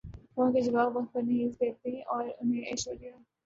[0.33, 3.15] phone کا جواب وقت پر نہیں دیتیں اور انہیں ایشوریا